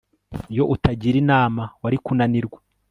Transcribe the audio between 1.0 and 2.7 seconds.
inama wari kunanirwa